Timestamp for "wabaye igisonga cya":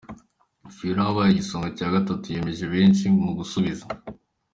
1.07-1.87